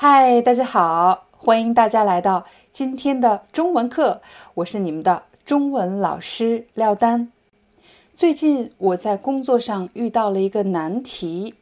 [0.00, 4.22] 嗨，大家好，欢迎大家来到今天的中文课，
[4.54, 7.32] 我是你们的中文老师廖丹。
[8.14, 11.56] 最近我在工作上遇到了一个难题，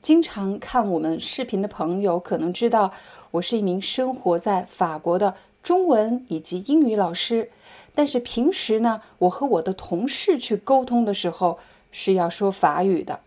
[0.00, 2.90] 经常看我们视频的朋友可能知道，
[3.32, 7.50] 我是一名生活在法国的中文以及英语老师。
[7.94, 11.58] 但是平时呢，我和我的同事去沟通的时候
[11.92, 13.20] 是要说法语的。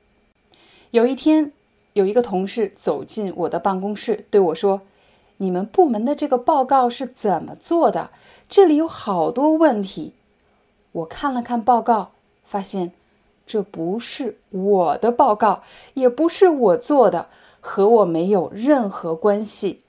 [0.90, 1.52] 有一天。
[1.98, 4.82] 有一个同事走进我的办公室，对我说
[5.38, 8.12] ：“你们部门的这个报告是怎么做的？
[8.48, 10.14] 这里有好多问题。”
[10.94, 12.12] 我看了看报告，
[12.46, 12.92] 发现
[13.48, 15.64] 这不是我的报告，
[15.96, 19.80] 也不是我做的，和我没有任何关系。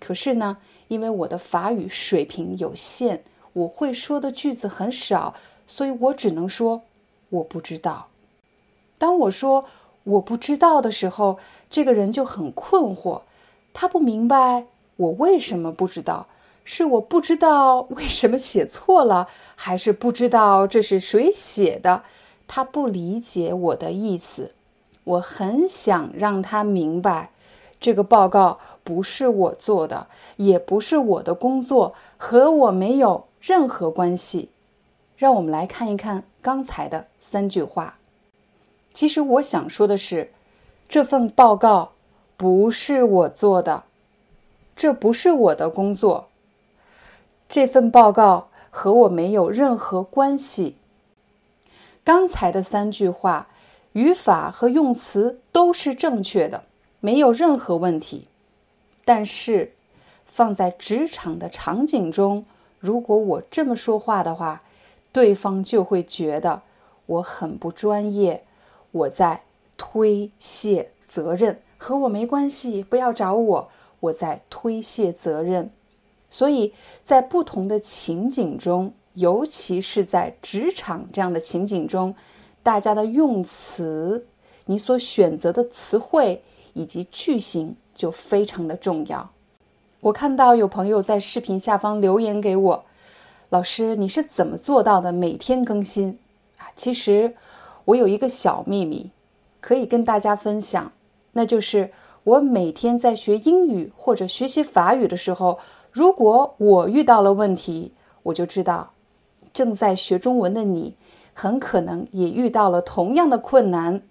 [0.00, 0.56] 可是呢，
[0.88, 5.34] 因为我的法语水平有限，我会说的句子很少，
[5.68, 6.82] 所以我只能说
[7.28, 8.08] 我不知道。
[8.98, 9.64] 当我说。
[10.04, 11.38] 我不知道的时候，
[11.72, 13.22] 这个人就很困惑，
[13.72, 16.26] 他不明白我为什么不知道，
[16.64, 22.04] 是我不知道为什么写错了，还是不知道这是谁写的？
[22.46, 24.52] 他不理解我的意思。
[25.04, 27.30] 我很想让他明白，
[27.80, 34.50] 这个报告不是我做的，也不是我的工作，和我没有任何关系。
[35.16, 37.96] 让我们来看一看刚才的三句话。
[38.92, 40.30] 其实我想说的是，
[40.92, 41.92] 这份报告
[42.36, 43.84] 不是我做的，
[44.76, 46.28] 这不是我的工作。
[47.48, 50.76] 这份报告和我没有任何关系。
[52.04, 53.48] 刚才的三句话，
[53.94, 56.64] 语法和用词都是正确的，
[57.00, 58.28] 没有任何问题。
[59.06, 59.72] 但是，
[60.26, 62.44] 放在职场的场景中，
[62.78, 64.60] 如果我这么说话的话，
[65.10, 66.60] 对方就会觉得
[67.06, 68.44] 我很不专业。
[68.90, 69.40] 我在
[69.84, 73.68] 推卸责任，和我没关系，不要找我。
[73.98, 75.72] 我在推卸责任，
[76.30, 76.72] 所以
[77.04, 82.14] 在不同的情景中，尤其是在职场这样的情景中，
[82.62, 84.24] 大家的用词，
[84.66, 86.40] 你所选择的词汇
[86.74, 89.28] 以及句型就非常的重要。
[89.98, 92.84] 我看到有朋友在视频下方留言给我，
[93.48, 95.10] 老师，你是怎么做到的？
[95.10, 96.16] 每天更新
[96.58, 96.70] 啊？
[96.76, 97.34] 其实。
[97.84, 99.10] 我有一个小秘密，
[99.62, 100.92] 可以跟大家分享，
[101.32, 101.90] 那就是
[102.24, 105.58] 我每天在学英语或者学习法语的时候，
[105.92, 107.92] 如果我遇到了问题，
[108.24, 108.92] 我就知道，
[109.54, 110.96] 正在学中文的你，
[111.32, 114.02] 很可能也遇到了同样的困难。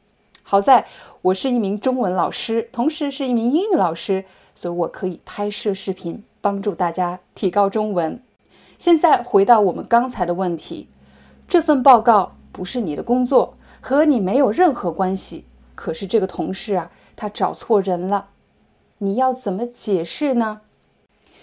[0.42, 0.88] 好在
[1.22, 4.24] 我是一名中文老师，同时是一名英语老师，
[4.56, 8.20] 所以我可以拍摄视频，帮助大家提高中文。
[8.78, 10.88] 现在回到我们刚才的问题，
[11.48, 13.54] 这份报告不是你的工作。
[13.82, 15.44] 和你没有任何关系。
[15.74, 18.28] 可是这个同事啊，他找错人了。
[19.00, 20.62] 你要怎么解释呢？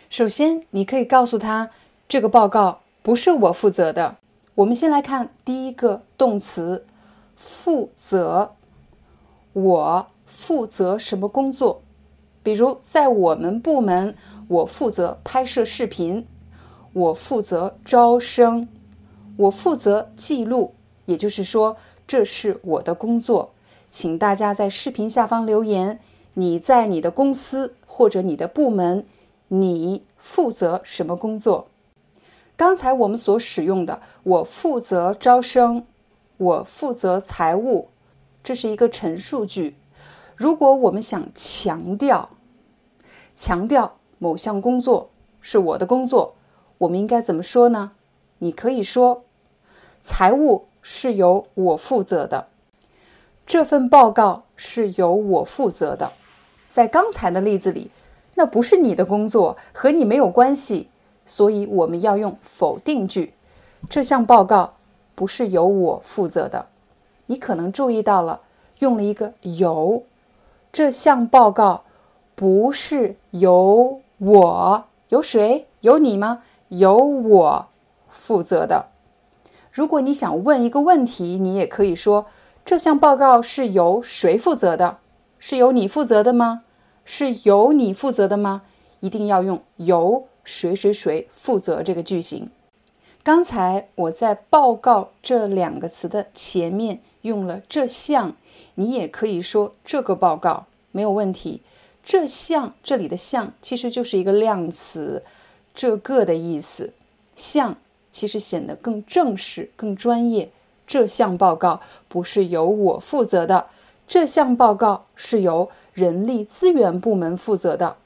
[0.08, 1.70] 首先，你可以告诉他，
[2.08, 4.16] 这个报告不是我负责的。
[4.54, 6.86] 我们先来看第一个动词
[7.36, 8.52] “负责”。
[9.52, 11.82] 我负责什么工作？
[12.44, 14.14] 比如在我们部门，
[14.46, 16.24] 我负责拍摄视频，
[16.92, 18.68] 我负责招生，
[19.36, 20.74] 我负责记录。
[21.06, 21.76] 也就是说。
[22.08, 23.50] 这是我的工作，
[23.90, 26.00] 请大家在视频下方留言。
[26.32, 29.04] 你在你的公司或者你的部门，
[29.48, 31.68] 你负责什么工作？
[32.56, 35.84] 刚才我们所使用的“我负责招生
[36.38, 37.88] ”，“我负责财务”，
[38.42, 39.76] 这是一个陈述句。
[40.34, 42.30] 如果我们想强调、
[43.36, 45.10] 强调某项工作
[45.42, 46.36] 是我的工作，
[46.78, 47.92] 我们应该怎么说呢？
[48.38, 49.24] 你可以说
[50.00, 52.46] ：“财务。”是由我负责的，
[53.46, 56.12] 这份报告是由我负责的。
[56.72, 57.90] 在刚才的例子里，
[58.34, 60.88] 那不是你的工作，和你没有关系，
[61.26, 63.34] 所以我们要用否定句。
[63.90, 64.72] 这项报告
[65.14, 66.64] 不是由我负责的。
[67.26, 68.40] 你可能注意到了，
[68.78, 70.02] 用了一个由。
[70.72, 71.84] 这项报告
[72.34, 75.66] 不是由我，由谁？
[75.82, 76.42] 由你吗？
[76.68, 77.66] 由我
[78.08, 78.86] 负责的。
[79.78, 82.26] 如果你想问一个问题，你也可以说
[82.66, 84.98] ：“这项报告是由谁负责的？
[85.38, 86.64] 是由你负责的吗？
[87.04, 88.62] 是由你负责的吗？”
[88.98, 92.50] 一定要用由谁谁谁负责这个句型。
[93.22, 98.34] 刚才我在“报告”这两个词的前面用了这项，
[98.74, 101.62] 你也可以说这个报告没有问题。
[102.02, 105.22] 这项这里的“项”其实就是一个量词，
[105.72, 106.92] 这个的意思。
[107.36, 107.76] 项
[108.10, 110.50] 其实显得更正式、更专业。
[110.86, 113.66] 这项报告不是由我负责的，
[114.06, 117.96] 这项报告是由人力资源部门负责的，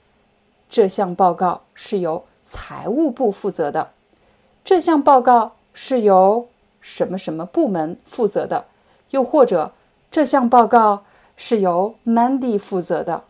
[0.68, 3.90] 这项报告是由财务部负责的。
[4.64, 6.48] 这项报告是由
[6.80, 8.64] 什么什么部门负责的？
[9.10, 9.72] 又或者
[10.10, 11.04] 这项报告
[11.36, 13.22] 是由 Mandy 负责的？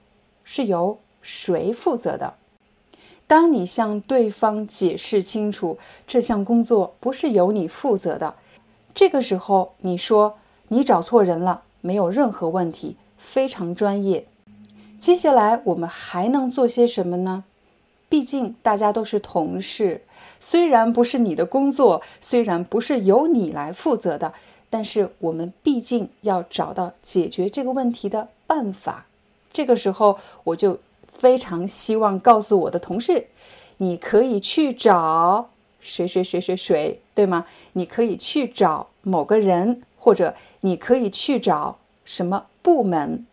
[0.44, 2.34] 是由谁负责的？
[3.32, 8.34] 当你向对方解释清楚这项工作不是由你负责的，
[8.94, 10.36] 这个时候你说
[10.68, 14.26] 你找错人了，没有任何问题，非常专业。
[14.98, 17.44] 接下来我们还能做些什么呢？
[18.10, 20.02] 毕竟大家都是同事。
[20.38, 24.34] 虽然不是你的工作，虽然不是由你来负责的，
[24.68, 29.06] 但是我们毕竟要找到解决这个问题的办法。
[29.50, 30.78] 这个时候，我就
[31.12, 33.26] 非常希望告诉我的同事，
[33.76, 35.50] 你可以去找
[35.80, 37.46] 谁谁谁谁谁，对吗？
[37.74, 43.24] 你可以去找某个人，或者你可以去找什么部门。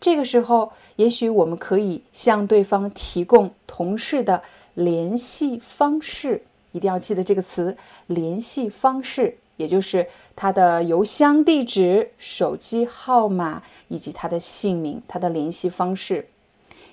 [0.00, 4.42] 这个时候，也许我们可以向对方提供同事的
[4.74, 6.42] 联系方式。
[6.72, 7.76] 一定要记得这个词
[8.08, 16.26] “联系方式”，也就是他的邮箱地址、手机号码以及他的姓名、他的联系方式。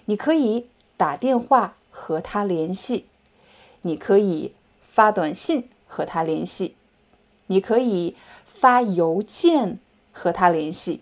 [0.06, 0.68] 你可以
[0.98, 3.06] 打电话和他联系，
[3.82, 6.76] 你可以发短信和他联系，
[7.48, 8.16] 你可以
[8.46, 9.80] 发邮件
[10.12, 11.02] 和他联系。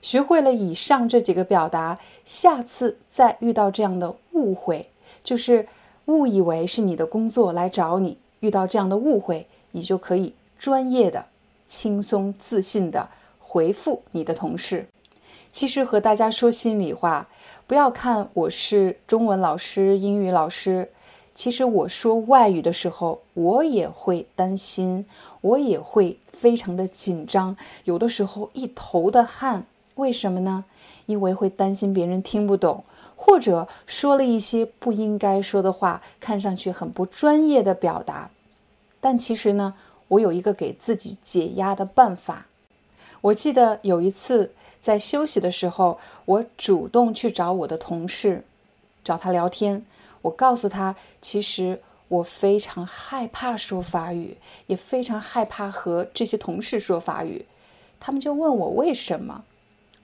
[0.00, 4.88] 学会了以上这几个表达，下次再遇到这样的误会，
[5.22, 5.68] 就是。
[6.06, 11.24] 误以为是你的工作来找你，遇到这样的误会，你就可以专业的、
[11.64, 13.08] 轻松自信的
[13.38, 14.84] 回复你的同事。
[15.52, 17.28] 其实和大家说心里话，
[17.72, 20.90] 不要看我是中文老师、英语老师，
[21.34, 25.06] 其实我说外语的时候，我也会担心，
[25.40, 29.64] 我也会非常的紧张，有的时候一头的汗。
[29.94, 30.66] 为什么呢？
[31.06, 32.84] 因为会担心别人听不懂。
[33.16, 38.30] 或者说了一些不应该说的话，看上去很不专业的表达，
[39.00, 39.72] 但其实呢，
[40.08, 42.48] 我有一个给自己解压的办法。
[43.22, 44.52] 我记得有一次
[44.82, 48.44] 在休息的时候，我主动去找我的同事，
[49.04, 49.86] 找他聊天。
[50.22, 54.36] 我告诉他，其实我非常害怕说法语，
[54.66, 57.46] 也非常害怕和这些同事说法语。
[58.00, 59.44] 他们就问我为什么，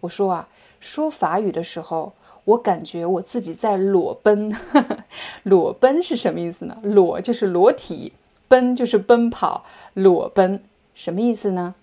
[0.01, 0.49] 我说啊，
[0.79, 2.15] 说法语的时候。
[2.45, 4.57] 我感觉我自己在裸奔，
[5.45, 6.79] 裸奔是什么意思呢？
[6.83, 8.15] 裸就是裸体，
[8.49, 10.65] 奔就是奔跑，裸奔
[10.95, 11.75] 什么意思呢？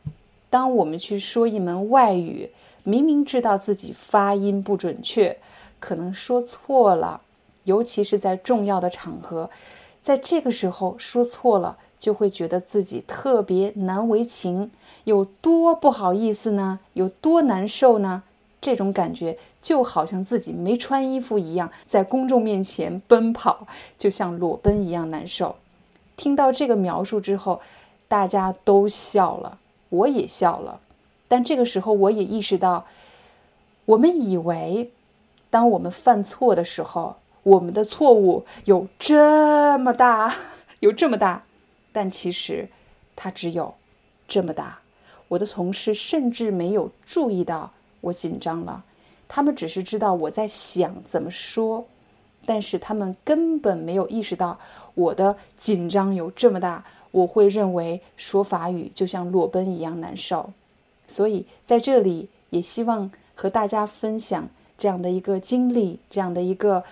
[0.50, 2.50] 当我们去说一门外语，
[2.88, 5.38] 明明知道自己发音不准确，
[5.80, 7.20] 可能说错了，
[7.64, 9.50] 尤其是在重要的场合，
[10.04, 14.70] 在这个时候说错了，就会觉得自己特别难为情，
[15.06, 16.80] 有多不好意思呢？
[16.94, 18.22] 有多难受呢？
[18.62, 23.68] 这种感觉就好像自己没穿衣服一样，在公众面前奔跑，
[23.98, 25.56] 就像裸奔一样难受。
[26.16, 27.60] 听到这个描述之后，
[28.08, 29.58] 大家都笑了，
[29.90, 30.80] 我也笑了。
[31.28, 32.86] 但这个时候，我也意识到，
[33.86, 34.92] 我们以为，
[35.50, 40.36] 当我们犯错的时候，我们的错误有这么大，
[40.82, 41.44] 有这么大，
[41.92, 42.68] 但其实
[43.16, 43.74] 它只有
[44.28, 44.80] 这么大。
[45.28, 47.72] 我的同事甚至没有注意到。
[48.02, 48.84] 我紧张了，
[49.28, 51.84] 他们只是知道我在想怎么说，
[52.46, 54.60] 但是他们根本没有意识到
[54.94, 56.86] 我的紧张有这么大。
[57.10, 60.52] 我会认为说法语就像裸奔一样难受，
[61.08, 64.48] 所以在这里也希望和大家分享
[64.78, 66.84] 这样的一个经历，这样的一个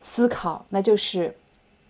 [0.00, 1.36] 思考，那就是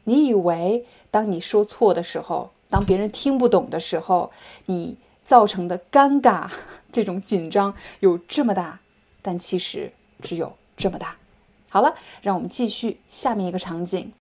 [0.05, 4.31] 你以为当你说错的时候，当别人听不懂的时候，
[4.67, 6.51] 你造成的尴尬。
[6.93, 8.81] 这种紧张有这么大，
[9.23, 11.17] 但其实只有这么大。
[11.69, 14.13] 好了，让我们继续下面一个场景。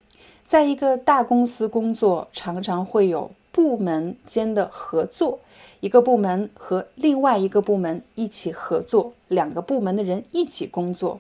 [0.46, 5.40] 在一个大公司工作，常常会有部门间的合作，
[5.80, 11.20] 一个部门和另外一个部门一起合作，两个部门的人一起工作。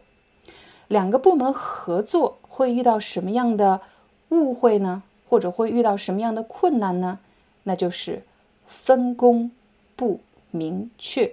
[0.87, 3.81] 两个部门合作会遇到什么样的
[4.29, 5.03] 误会呢？
[5.27, 7.19] 或者会遇到什么样的困难呢？
[7.63, 8.23] 那就是
[8.65, 9.51] 分工
[9.95, 10.19] 不
[10.51, 11.31] 明确。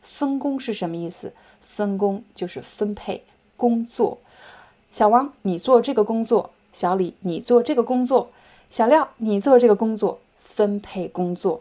[0.00, 1.32] 分工是什么意思？
[1.60, 3.24] 分工就是分配
[3.56, 4.18] 工作。
[4.90, 8.28] 小王，你做这个工作，小李，你做这个工作；
[8.70, 10.20] 小廖，你做这个工作，
[10.54, 11.60] 分配工作。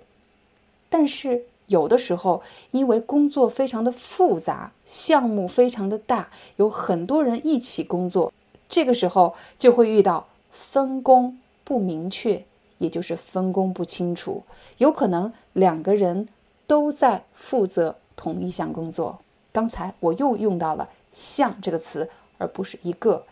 [0.89, 8.33] 但是有的时候，因为工作非常的复杂，项目非常的大，有很多人一起工作，
[8.67, 12.43] 这个时候就会遇到分工不明确，
[12.79, 14.43] 也就是分工不清楚，
[14.79, 16.27] 有可能两个人
[16.67, 19.19] 都在负责同一项工作。
[19.53, 23.23] 刚才我又用到了“项”这个词，而不是一个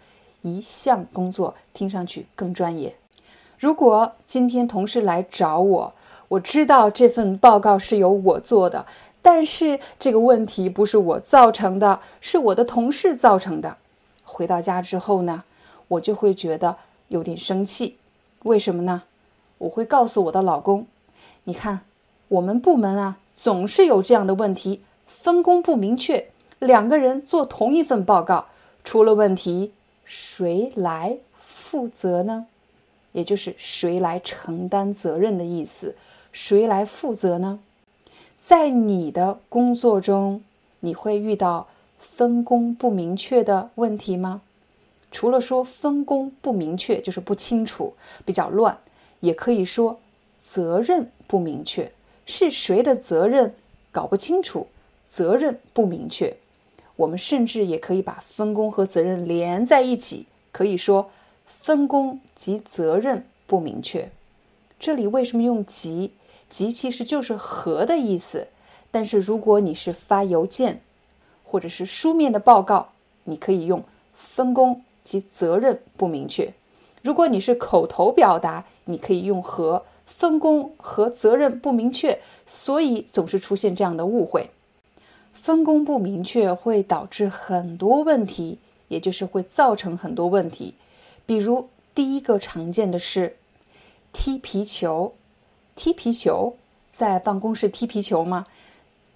[0.42, 2.96] 一项工作，听上去更专业。
[3.60, 5.94] 如果今天同事来找我，
[6.30, 8.86] 我知道这份报告是由我做的，
[9.22, 13.76] 但是这个问题不是我造成的，是我的同事造成的。
[14.24, 15.44] 回到家之后呢，
[15.90, 16.78] 我就会觉得
[17.10, 17.98] 有点生气。
[18.44, 19.04] 为什么呢？
[19.58, 20.88] 我会告诉我的老公
[21.44, 21.82] ：“你看，
[22.30, 28.46] 我们部门啊，总是有这样的问题，分工不明确，两个人做同一份报告，
[28.86, 29.74] 出了问题，
[30.06, 32.46] 谁来负责呢？
[33.12, 35.96] 也就是谁来承担责任的意思。”
[36.32, 37.60] 谁来负责呢？
[38.40, 40.44] 在你的工作中，
[40.82, 44.42] 你会遇到分工不明确的问题吗？
[45.12, 48.78] 除了说分工不明确，就是不清楚、比较乱，
[49.22, 50.00] 也可以说
[50.40, 51.92] 责任不明确，
[52.28, 53.56] 是谁的责任
[53.92, 54.68] 搞不清楚，
[55.08, 56.38] 责任不明确。
[56.96, 61.10] 我们甚至也可以把分工和责任连在一起，可以说
[61.62, 64.10] 分工及责任不明确。
[64.80, 66.14] 这里为什么用及？
[66.50, 68.48] 及其实就是和的意思，
[68.90, 70.82] 但是如果你是发邮件
[71.44, 72.90] 或者是书面的报告，
[73.26, 73.84] 你可以用
[74.16, 76.54] 分工及责任不明确；
[77.04, 82.20] 如果你是口头表达，你可以用和分工和责任不明确。
[82.48, 84.50] 所以总是出现这样的误会，
[85.34, 90.74] 分工不明确会导致很多问题，也就是会造成很多问题。
[91.30, 93.38] 比如第一个常见的是
[94.12, 95.14] 踢皮球。
[95.76, 96.56] 踢皮球，
[96.92, 98.46] 在办公室踢皮球吗？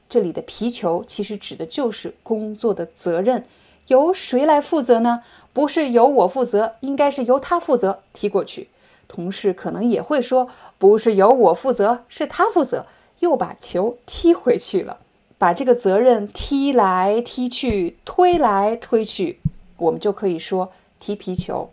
[0.07, 3.43] 这里的皮球其实指的就是工作的责任，
[3.87, 5.23] 由谁来负责呢？
[5.53, 8.69] 不是由我负责，应该是由他负责踢过去。
[9.07, 12.85] 同事可能也会说，不是由我负责，是他负责，
[13.21, 14.99] 又把球踢回去了，
[15.39, 19.39] 把这个责任踢来踢去，推来推去，
[19.77, 21.71] 我们就可以说踢皮球。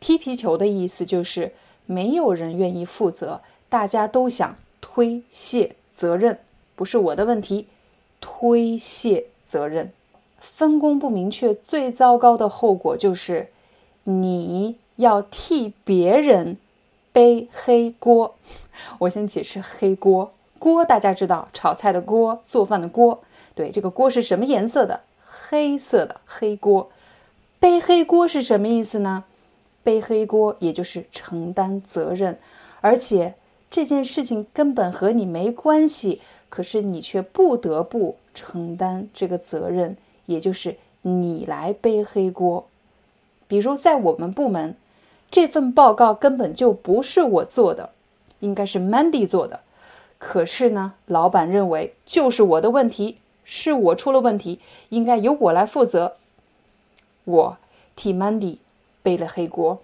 [0.00, 1.52] 踢皮球的意思就是
[1.86, 3.40] 没有人愿意负责。
[3.68, 6.38] 大家都想推卸责任，
[6.74, 7.66] 不是我的问题。
[8.20, 9.92] 推卸责任，
[10.40, 13.48] 分工不明确，最糟糕的后果就是
[14.04, 16.56] 你要替别人
[17.12, 18.34] 背黑锅。
[19.00, 23.22] 我先解释黑锅，锅大家知道，炒菜的锅，做饭的锅。
[23.54, 25.02] 对，这个锅是什么颜色的？
[25.22, 26.90] 黑色的黑锅。
[27.58, 29.24] 背黑锅是什么意思呢？
[29.86, 32.36] 背黑锅也就是承担责任，
[32.80, 33.34] 而且。
[33.68, 42.68] 这件事情根本和你没关系，可是你却不得不承担这个责任，也就是你来背黑锅。
[43.48, 44.76] 比如在我们部门，
[45.32, 47.90] 这份报告根本就不是我做的，
[48.38, 49.60] 应该是 Mandy 做的。
[50.16, 56.16] 可是呢，老板认为就是我的问题，是我出了问题，应该由我来负责。
[57.24, 57.58] 我
[57.96, 58.58] 替 Mandy
[59.06, 59.80] 背了黑锅。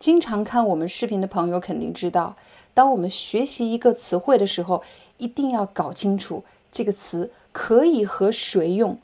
[0.00, 2.34] 经常看我们视频的朋友肯定知道。
[2.74, 4.82] 当我们学习一个词汇的时候，
[5.18, 6.42] 一定要搞清楚
[6.72, 8.98] 这个词可以和谁用，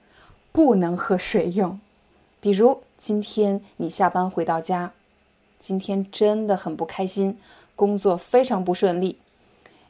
[0.50, 1.79] 不能和谁用。
[2.41, 4.93] 比如今天你下班回到家，
[5.61, 7.38] 今天真的很不开心，
[7.76, 9.19] 工作非常不顺利，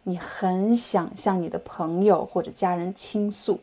[0.03, 3.61] 你很想向你的朋友或者家人倾诉，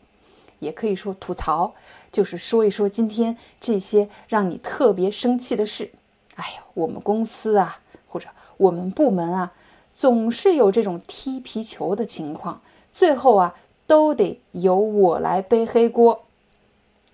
[0.59, 1.75] 也可以说吐槽，
[2.13, 5.91] 就是说一说今天这些让你特别生气的事。
[6.35, 9.51] 哎呀，我们公司啊，或者我们部门啊。
[9.95, 13.55] 总是有这种踢皮球的情况，最后啊，
[13.85, 16.23] 都得由我来背黑锅。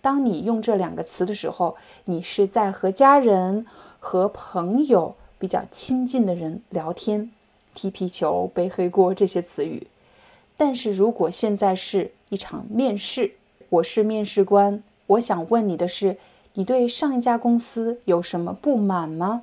[0.02, 1.76] 当你用这两个词的时候，
[2.06, 3.66] 你是在和家人、
[4.00, 7.30] 和朋友比较亲近的人聊天，
[7.76, 9.88] 踢皮球、背黑锅这些词语。
[10.56, 13.34] 但是如果现在是一场面试，
[13.68, 16.18] 我是面试官，我想问你的是，
[16.54, 19.42] 你对上一家公司有什么不满吗？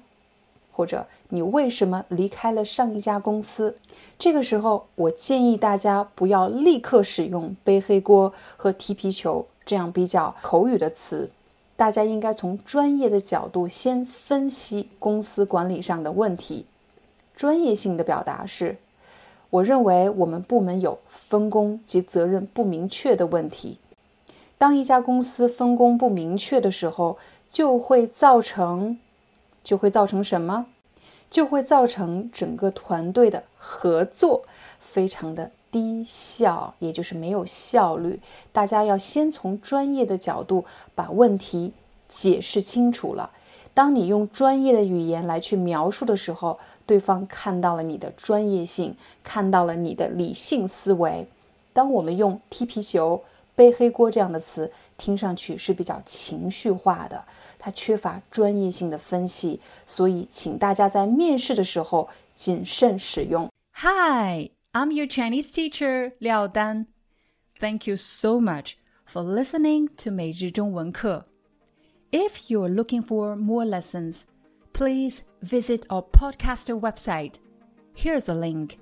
[0.70, 3.76] 或者你为什么离开了上一家公司？
[4.16, 11.28] 这个时候，我建议大家不要立刻使用“背黑锅”和“踢皮球”这样比较口语的词。
[11.75, 16.64] 大家应该从专业的角度先分析公司管理上的问题。
[17.35, 18.76] 专业性的表达是：
[19.50, 23.78] 我认为我们部门有分工及责任不明确的问题。
[24.58, 27.18] 当一家公司分工不明确的时候，
[27.50, 28.98] 就会造成。
[29.64, 30.66] 就会造成什么？
[31.28, 34.44] 就会造成整个团队的合作
[34.78, 38.20] 非常的低效，也就是没有效率。
[38.52, 41.72] 大家要先从专业的角度把问题
[42.08, 43.28] 解释清楚了。
[43.75, 48.94] 当你用专业的语言来去描述的时候，对方看到了你的专业性，
[49.25, 51.26] 看到了你的理性思维。
[51.72, 53.20] 当我们用踢皮球、
[53.55, 57.25] 背黑锅这样的词，听上去是比较情绪化的，
[57.60, 63.50] 它缺乏专业性的分析，所以请大家在面试的时候谨慎使用。
[63.74, 66.88] Hi, I'm your Chinese teacher Liao Dan.
[67.60, 68.74] Thank you so much
[69.05, 71.27] for listening to 每日中文课。
[72.12, 74.24] If you're looking for more lessons,
[74.74, 77.36] please visit our podcaster website.
[77.96, 78.77] Here's a link